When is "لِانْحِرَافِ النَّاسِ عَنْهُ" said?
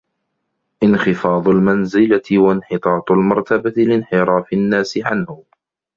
3.83-5.43